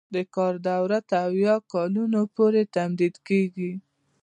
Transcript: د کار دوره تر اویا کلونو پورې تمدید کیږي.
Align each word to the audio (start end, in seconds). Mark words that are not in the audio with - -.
د 0.15 0.17
کار 0.35 0.53
دوره 0.67 0.99
تر 1.09 1.17
اویا 1.27 1.55
کلونو 1.71 2.21
پورې 2.35 2.61
تمدید 2.75 3.15
کیږي. 3.27 3.71